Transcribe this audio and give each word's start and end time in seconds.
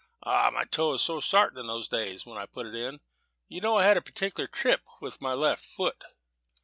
Ah, 0.23 0.49
my 0.49 0.65
toe 0.65 0.93
was 0.93 1.03
so 1.03 1.19
sartin 1.19 1.59
in 1.59 1.67
those 1.67 1.87
days, 1.87 2.25
when 2.25 2.35
I 2.35 2.47
put 2.47 2.65
it 2.65 2.73
in! 2.73 3.01
You 3.47 3.61
know 3.61 3.75
I 3.77 3.85
had 3.85 3.97
a 3.97 4.01
particular 4.01 4.47
trip 4.47 4.81
with 4.99 5.21
my 5.21 5.35
left 5.35 5.63
foot." 5.63 6.03